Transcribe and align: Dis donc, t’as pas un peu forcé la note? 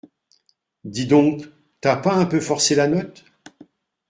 Dis 0.83 1.05
donc, 1.05 1.43
t’as 1.79 1.95
pas 1.95 2.15
un 2.15 2.25
peu 2.25 2.39
forcé 2.39 2.73
la 2.73 2.87
note? 2.87 3.23